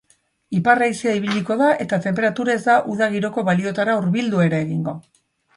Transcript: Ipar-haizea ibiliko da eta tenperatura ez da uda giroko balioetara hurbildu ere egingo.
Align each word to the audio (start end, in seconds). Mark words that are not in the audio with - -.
Ipar-haizea 0.59 1.13
ibiliko 1.17 1.57
da 1.59 1.67
eta 1.85 2.01
tenperatura 2.07 2.55
ez 2.55 2.63
da 2.65 2.79
uda 2.95 3.11
giroko 3.17 3.47
balioetara 3.51 3.99
hurbildu 4.01 4.45
ere 4.51 4.67
egingo. 4.69 4.99